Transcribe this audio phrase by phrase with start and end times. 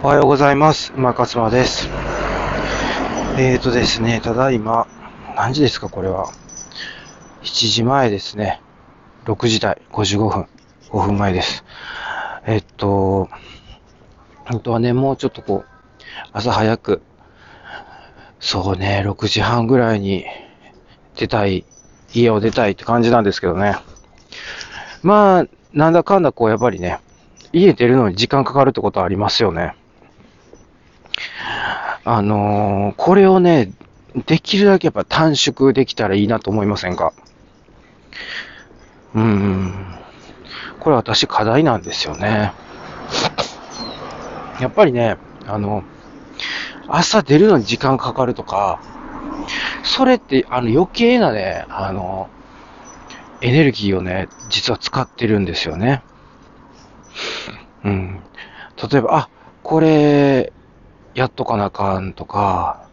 [0.00, 0.92] おはようございます。
[0.96, 1.88] 馬勝間です。
[3.36, 4.86] えーとですね、ただいま、
[5.36, 6.30] 何時ですか、これは
[7.42, 8.62] ？7時前ですね。
[9.24, 10.46] 6時台、55分、
[10.90, 11.64] 5分前です。
[12.46, 13.28] えっと、
[14.44, 15.68] 本当はね、もうちょっとこう、
[16.32, 17.02] 朝早く、
[18.38, 20.26] そうね、6時半ぐらいに
[21.16, 21.64] 出たい、
[22.14, 23.76] 家を出たいって感じなんですけどね。
[25.02, 27.00] まあ、なんだかんだこう、やっぱりね、
[27.52, 29.74] 家出るのに時間かかるってことはありますよね。
[32.04, 33.72] あのーこれをね、
[34.26, 37.12] できるだけやっぱ短縮できたらいいなと思いませんか？
[39.14, 39.74] うん。
[40.80, 42.52] これ私課題なんですよね。
[44.60, 45.84] やっぱりね、あの、
[46.88, 48.80] 朝出るのに時間かかるとか、
[49.82, 52.28] それってあの余計なね、あの、
[53.40, 56.02] エネルギーをね、実は使ってるんですよね。
[57.84, 58.20] うん。
[58.90, 59.28] 例えば、あ、
[59.62, 60.52] これ、
[61.18, 62.86] やっとかなあかんとか、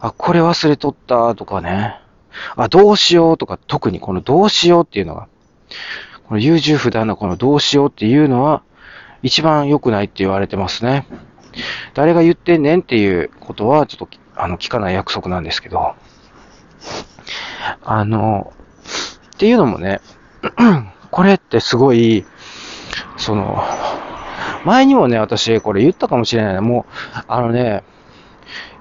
[0.00, 2.00] あ、これ忘れとったとかね。
[2.56, 5.28] あ、どうしようとか、特にこのどうしようっていうのが、
[6.28, 8.62] この優柔不断なこのどうしようっていうのは、
[9.22, 11.06] 一番良くないって言われてますね。
[11.92, 15.94] 誰が言ってんねんっていうことは、ちょっと、あの、聞かない約束なんですけど、
[17.84, 18.54] あの、
[19.34, 20.00] っていうのもね、
[21.12, 22.24] これってすごい、
[23.18, 23.62] その、
[24.66, 26.60] 前にもね、私これ言ったかもしれない。
[26.60, 27.84] もう、あのね、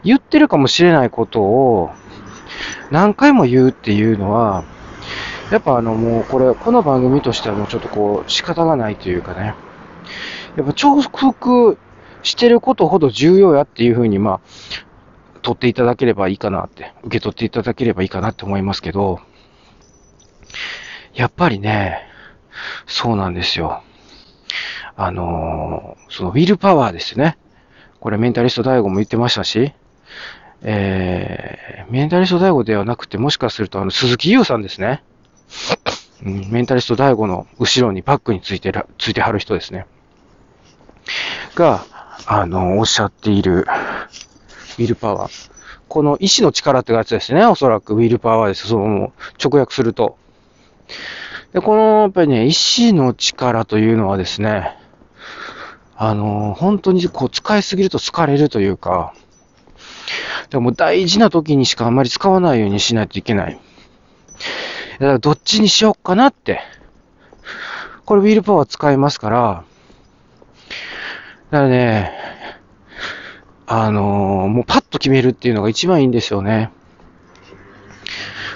[0.03, 1.91] 言ってるかもしれないことを
[2.89, 4.63] 何回も言うっていうのは、
[5.51, 9.53] やっぱあのもうこれ、この番組としてはもうちょっとこう仕方がないというかね、
[10.57, 11.77] やっぱ重複
[12.23, 14.39] してることほど重要やっていうふうにまあ、
[15.43, 19.19] 取っていただければいいかなって、受け取っていただければいいかなって思いますけど、
[21.13, 22.01] やっぱりね、
[22.87, 23.83] そうなんですよ。
[24.95, 27.37] あのーそのウィルパワーですね。
[27.99, 29.73] これメンタリスト大悟も言ってましたし、
[30.61, 35.03] えー、メンタリスト大悟ではなくて、もしかするとあの鈴木優さんですね。
[36.21, 39.85] メンタリスト大悟の後ろにバックについてる、ついてはる人ですね。
[41.55, 41.85] が、
[42.25, 43.65] あの、おっしゃっている、
[44.77, 45.51] ウィルパワー。
[45.87, 47.45] この意志の力ってやつですね。
[47.45, 48.67] おそらくウィルパワーです。
[48.67, 50.17] その、直訳すると。
[51.53, 54.77] で、この、やっぱりね、意志の力というのはですね、
[55.97, 59.13] あの、本当にこう使いすぎると疲れるというか、
[60.49, 63.59] でも大事な時にしかあんまり使わないようにしないといけない。
[64.93, 66.61] だからどっちにしようかなって。
[68.05, 69.63] これウィルパワー使いますから、
[71.49, 72.11] だからね、
[73.67, 74.01] あの
[74.47, 76.71] もうパッと決めるっていうのが一番いいんですよね。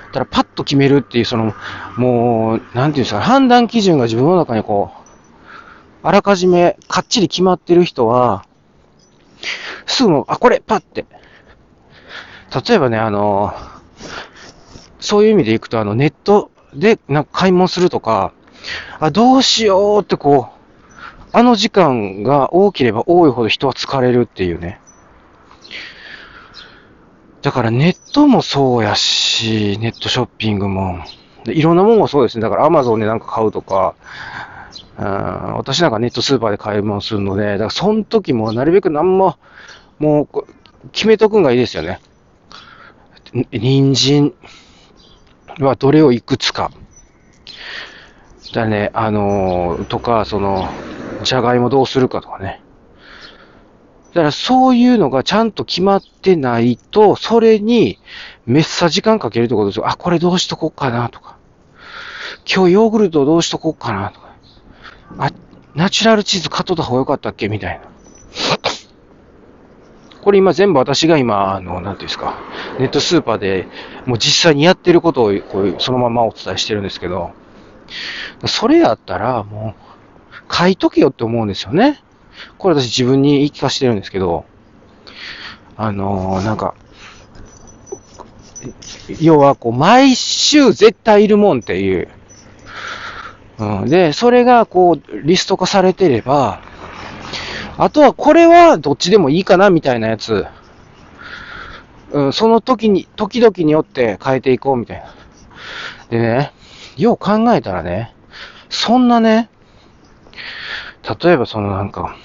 [0.08, 1.54] だからパッと決めるっていう、その、
[1.98, 4.99] もう、なんていうんですか、判断基準が自分の中にこう、
[6.02, 8.46] あらかじめかっちり決まってる人は、
[9.86, 11.06] すぐ、あ、これ、パッて。
[12.68, 13.54] 例えばね、あの、
[15.00, 18.34] そういう意味でいくと、あの、ネットでなんか買い物するとか、
[19.00, 20.60] あ、どうしようってこう、
[21.32, 24.80] あの時間が多ければ多いほど人は疲れるっていうね。
[27.42, 31.00] だからネットもそうやし、ネットショッピングも、
[31.46, 32.42] いろんなもんもそうですね。
[32.42, 33.96] だからアマゾンでなんか買うとか、
[35.00, 39.38] うん私なんかネットスーパーで買い物するので、だからその時もなるべく何も、
[39.98, 40.46] もう
[40.92, 42.02] 決めとくんがいいですよね。
[43.54, 44.34] 人参
[45.60, 46.72] はどれをいくつか。
[48.54, 50.68] だね、あのーとか、その、
[51.24, 52.62] じゃがいもどうするかとかね。
[54.10, 58.00] だからそういうのがちゃんと決まってないと、それに
[58.46, 59.88] めっさ時間かけるってことですよ。
[59.88, 61.38] あ、これどうしとこうかなとか。
[62.52, 64.29] 今日ヨーグルトどうしとこうかなとか。
[65.18, 65.32] あ、
[65.76, 67.50] ナチュラルチーズ買っとった方がよかったっけ？
[67.50, 67.86] みたいな。
[70.22, 72.38] これ今全部私が今、あの、なんていうんですか、
[72.78, 73.68] ネットスーパーで
[74.06, 77.32] もう実際にやってることをこうそのままお伝えしてるんですけど、
[78.46, 79.76] それやったらも
[80.52, 82.04] う書いとけよって思うんですよね。
[82.58, 84.46] これ私自分に言い聞かせてるんですけど、
[85.78, 86.76] あのーなんか、
[89.22, 92.10] 要はこう毎週絶対いるもんっていう、
[93.60, 96.62] うん、で、それがこうリスト化されてれば、
[97.78, 100.46] あとはこれはどっちでもいいかなみたいなやつ、
[102.12, 105.14] うん、その時に、時々によって変えていこうみたいな。
[106.10, 106.54] でね、
[106.98, 108.16] よう考えたらね、
[108.70, 109.50] そんなね、
[111.22, 112.16] 例えばそのなんか、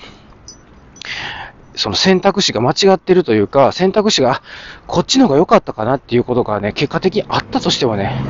[1.76, 4.42] その選択肢が間違ってるというか、選択肢が、
[4.86, 8.22] こっちの方が良かったかなっていうことがね、結果的にあったとしてもね、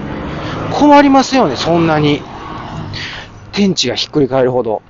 [0.72, 2.22] 困りますよね、そんなに。
[3.54, 4.82] 天地がひっくり返るほど。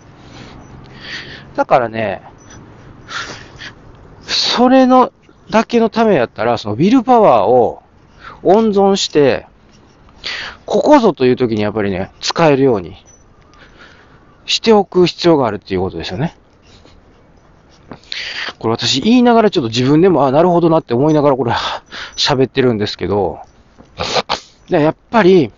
[1.55, 2.23] だからね、
[4.23, 5.13] それの、
[5.51, 7.83] だけのためやったら、そのウィルパワーを
[8.43, 9.47] 温存して、
[10.67, 12.97] ここぞという時にやっぱりね、使えるように
[14.47, 16.37] しておく必要があるっていうことですよね。
[18.59, 21.53] これ私言いながらちょっと自分でも、あ、なるほどなって思いながらこれ
[22.17, 23.41] 喋ってるんですけど、
[24.69, 25.53] やっぱり、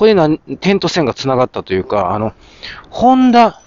[0.00, 0.30] これな、
[0.60, 2.32] 点と線が繋がったというか、あの、
[2.88, 3.60] ホンダ、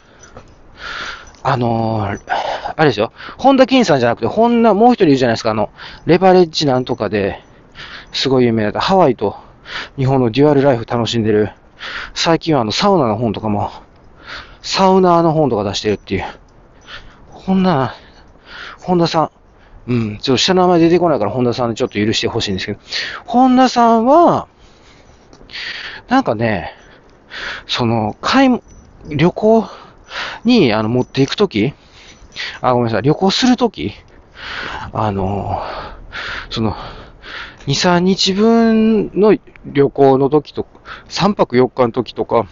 [1.44, 2.20] あのー、
[2.76, 5.70] あれですよ、ホンダ金さんじゃなくて、ホンダ、もう一人いるじゃないですか、あの、
[6.08, 7.44] レバレッジなんとかで、
[8.14, 9.36] すごい有名だった、ハワイと
[9.96, 11.52] 日本のデュアルライフ楽しんでる、
[12.16, 13.70] 最近はあの、サウナの本とかも、
[14.64, 16.26] サウナーの本とか出してるっていう。
[17.32, 17.94] こんな、
[18.80, 19.30] 本田さ
[19.88, 22.80] ん、うん、ちょっと下の名前出てこないから本田さんでちょっと許してほしいんですけど、
[23.28, 24.48] 本田さんは、
[26.08, 26.74] なんかね、
[27.68, 28.60] その、買い、
[29.10, 29.66] 旅行
[30.44, 31.74] に、あの、持っていくとき、
[32.62, 33.94] あ、ごめんなさい、旅行するとき、
[34.92, 35.62] あの、
[36.50, 36.76] その、
[37.68, 40.68] 2、3日分の旅行の時と、
[41.08, 42.48] 3泊4日の時とか、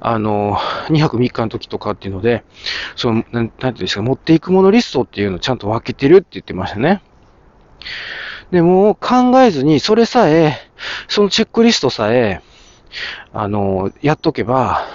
[0.00, 2.44] あの、2泊3日の時とかっていうので、
[2.96, 7.02] その、なん、なんていうんですか、持っていくものリストっていうのをちゃんと分けてるって言ってましたね。
[8.50, 10.67] でも、考えずに、それさえ、
[11.08, 12.42] そのチェックリストさえ、
[13.32, 14.86] あの、やっとけば、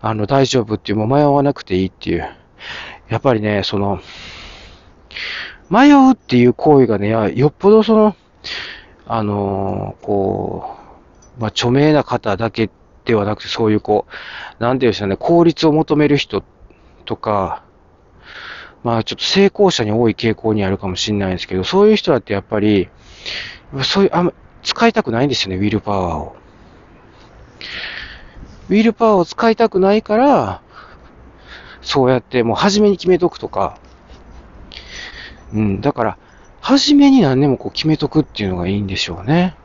[0.00, 2.28] あの、大丈夫っていう、もう迷わなくていいっていう。
[3.08, 4.00] やっぱりね、その、
[5.70, 8.16] 迷うっていう行為がね、よっぽどその、
[9.06, 10.76] あのこ
[11.38, 12.70] う、まあ、著名な方だけ
[13.04, 14.06] ではなくて、そういうこ
[14.60, 16.42] う、なんていうんですかね、効率を求める人
[17.04, 17.64] とか、
[18.82, 22.88] まあちょっと成功者に多い傾向にあるかもしれないんですけど、そういう人だってやっぱり、
[23.82, 26.36] そういう、あ、使いたくないんですよね、ウィルパワーを。
[28.68, 30.62] ウィルパワーを使いたくないから、
[31.80, 33.78] そうやってもう初めに決めとくとか、
[35.52, 36.18] うん、だから、
[36.60, 39.56] 初めに何でもこう決めとくっていうのがいいんでしょうね。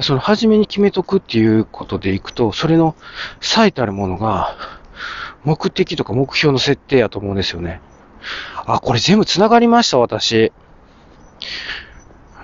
[0.00, 2.96] その初めに決めとくっていうことでいくと、それの
[3.40, 4.56] 最たるものが、
[5.44, 7.80] 目的とか目標の設定やと思うんですよね。
[8.66, 10.52] あ、これ全部繋がりました、私。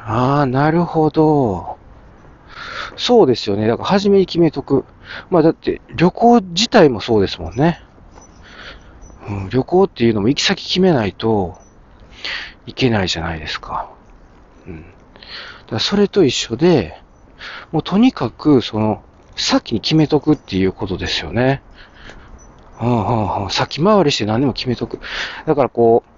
[0.04, 1.78] ああ、なるほど。
[2.96, 3.66] そうですよね。
[3.66, 4.84] だから初めに決めとく。
[5.30, 7.80] まあだって旅行自体もそうですもんね。
[9.28, 11.56] うん、旅行っていうのも行き先決めないと
[12.66, 13.90] いけないじゃないですか。
[14.66, 14.84] うん。
[15.70, 17.00] だそれと一緒で、
[17.70, 19.02] もうとにかく、その、
[19.36, 21.62] 先に決めとくっていうことですよね。
[22.80, 23.50] うんうんうん。
[23.50, 25.00] 先回りして何でも決めとく。
[25.46, 26.11] だからこう、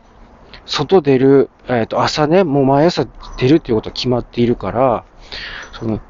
[0.66, 3.06] 外出る、えっ、ー、と、朝ね、もう毎朝
[3.36, 5.04] 出るっていうことは決まっているから、
[5.72, 6.00] その、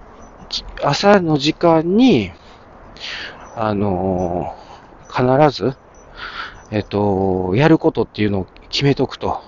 [0.82, 2.30] 朝の時間に、
[3.56, 5.76] あのー、必ず、
[6.70, 9.42] えっ、ー、と、やることっていうのを決めとくと。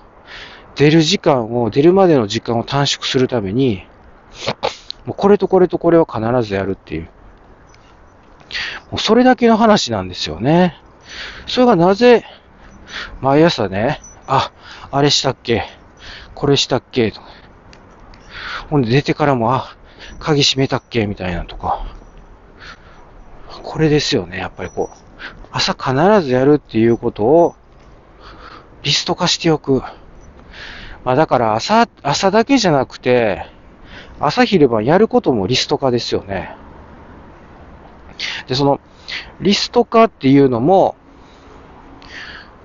[0.75, 3.83] 出る時間を、出るまでの時間を短縮するために、
[5.05, 7.09] もうこれとこれとこれを必ずやるっていう。
[8.91, 10.79] もうそれだけの話なんですよね。
[11.47, 12.25] それがなぜ、
[13.21, 14.51] 毎朝ね、あ、
[14.91, 15.63] あれしたっけ？
[16.33, 17.11] これしたっけ？
[17.11, 17.21] と
[18.69, 19.75] ほんで出てからも、あ、
[20.19, 21.05] 鍵閉めたっけ？
[21.07, 21.85] みたいなとか。
[23.63, 24.97] これですよね、やっぱりこう。
[25.51, 27.55] 朝必ずやるっていうことを、
[28.83, 29.81] リスト化しておく。
[31.03, 33.45] まあだから朝、朝だけじゃなくて、
[34.19, 36.55] 朝昼晩やることもリスト化ですよね。
[38.47, 38.79] で、その、
[39.39, 40.95] リスト化っていうのも、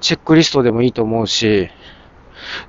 [0.01, 1.71] チェックリストでもいいと思うし、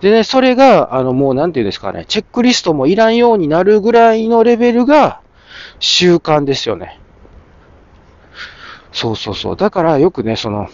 [0.01, 5.21] でね、それが、あの、もうなんていうんですかね、チェックリストもいらんようになるぐらいのレベルが
[5.79, 6.99] 習慣ですよね。
[8.91, 9.55] そうそうそう。
[9.55, 10.69] だからよくね、その、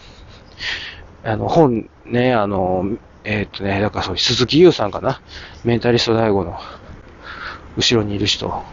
[1.24, 2.86] あの、本ね、あの、
[3.24, 5.22] えー、っとね、だからそう、鈴木優さんかな。
[5.63, 6.58] メンタリスト大悟の
[7.77, 8.63] 後ろにいる人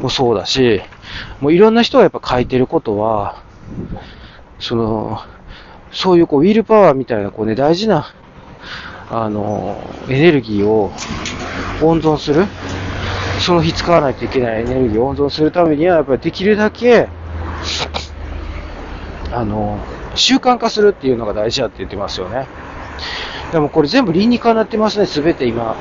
[0.00, 0.82] もそうだし、
[1.40, 3.42] もういろんな人がやっぱ書いてることは、
[4.58, 5.20] その、
[5.90, 8.14] そういうこう、ウィルパワーみたいな、こうね、大事な、
[9.12, 9.76] あの、
[10.08, 10.90] エネルギーを
[11.82, 12.46] 温存する。
[13.40, 17.08] その日使わないといけないエネルギーを温存するためには、やっぱりできるだけ、
[19.30, 19.78] あの、
[20.14, 22.46] 習慣化するっていうのが大事だって言ってますよね。
[23.52, 25.76] でもこれ全部倫理化になってますね、すべて今、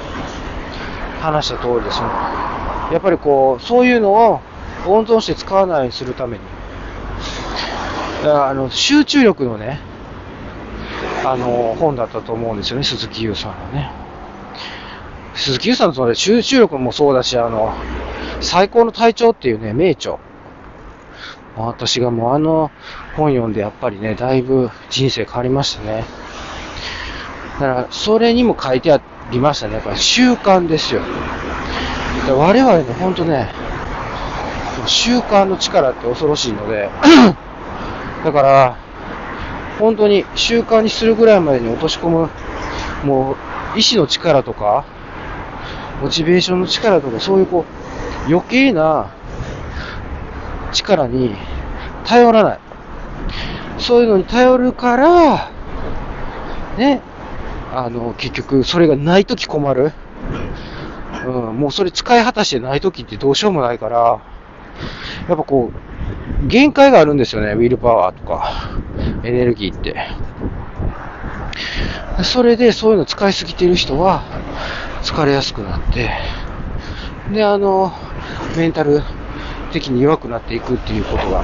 [1.21, 2.07] 話した通りですね。
[2.91, 4.41] やっぱりこう、そういうのを
[4.85, 6.43] 温存して使わないようにするために。
[8.23, 9.79] だからあの、集中力のね、
[11.23, 13.91] あの、本だったと思うんですよね、鈴木優さんはね。
[15.35, 17.73] 鈴木優さんのその集中力もそうだし、あの、
[18.41, 20.17] 最高の体調っていうね、名著。
[21.55, 22.71] 私がもうあの
[23.17, 26.05] 本読んでやっぱりね、だいぶ人生変わりましたね。
[27.59, 29.01] だから、それにも書いてあ
[29.31, 29.75] りましたね。
[29.75, 31.01] やっぱ習慣ですよ。
[32.29, 33.49] 我々ね、ほんとね、
[34.85, 36.89] 習慣の力って恐ろしいので、
[38.23, 38.77] だから、
[39.81, 42.29] 本当に習慣にするぐらいまでに落とし込む、
[43.03, 43.35] も
[43.75, 44.85] う、意志の力とか、
[46.03, 47.65] モチベーションの力とか、そういうこ
[48.27, 49.09] う、余計な
[50.71, 51.35] 力に
[52.05, 52.59] 頼らない。
[53.79, 55.49] そういうのに頼るから、
[56.77, 57.01] ね、
[57.73, 59.93] あの、結局、それがないとき困る。
[61.25, 64.19] うん、もうそれ使い果たしてないときってどうしようもないから、
[65.27, 65.71] やっぱこ
[66.43, 68.80] う、限界があるんですよね、ウィルパワーとか、
[69.23, 69.95] エネルギーって。
[72.23, 74.23] それでそういうの使いすぎてる人は、
[75.03, 76.11] 疲れやすくなって、
[77.33, 77.93] で、あの、
[78.57, 79.01] メンタル
[79.71, 81.43] 的に弱くなっていくっていうことが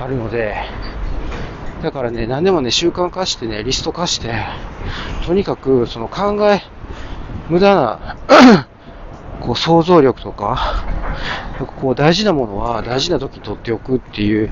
[0.00, 0.56] あるので、
[1.82, 4.34] だからね、何でもね、習慣化してね、リスト化して、
[5.26, 6.62] とにかく、その考え、
[7.48, 8.16] 無駄な
[9.40, 10.84] こう、想像力とか、
[11.80, 14.50] こう、大事なものは大事な時に取っておくっていう、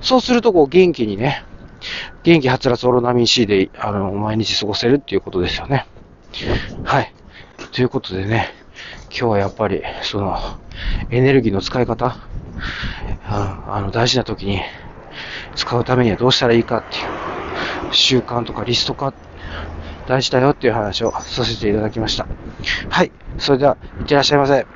[0.00, 1.44] そうすると、こう、元気にね、
[2.22, 5.86] 元気はつらつオロナミン C で、あの、毎日過ごせるっていうことですよね。
[6.82, 7.12] はい。
[7.72, 8.50] ということでね、
[9.10, 10.38] 今日はやっぱり、その、
[11.10, 12.16] エネルギーの使い方、
[13.28, 14.60] ああの、大事な時に
[15.54, 17.00] 使うためにはどうしたらいいかってい
[17.90, 19.14] う、習慣とかリスト化、
[20.06, 22.26] 大事だよっていう話をさせていただきました。
[22.88, 23.12] はい。
[23.38, 24.75] それでは、いってらっしゃいませ。